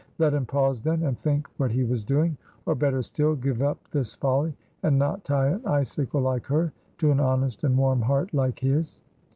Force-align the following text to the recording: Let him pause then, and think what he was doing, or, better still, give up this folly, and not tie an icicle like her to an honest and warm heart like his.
Let 0.17 0.33
him 0.33 0.47
pause 0.47 0.81
then, 0.81 1.03
and 1.03 1.15
think 1.19 1.47
what 1.57 1.69
he 1.69 1.83
was 1.83 2.03
doing, 2.03 2.35
or, 2.65 2.73
better 2.73 3.03
still, 3.03 3.35
give 3.35 3.61
up 3.61 3.77
this 3.91 4.15
folly, 4.15 4.55
and 4.81 4.97
not 4.97 5.23
tie 5.23 5.49
an 5.49 5.61
icicle 5.63 6.21
like 6.21 6.47
her 6.47 6.73
to 6.97 7.11
an 7.11 7.19
honest 7.19 7.63
and 7.63 7.77
warm 7.77 8.01
heart 8.01 8.33
like 8.33 8.57
his. 8.61 8.95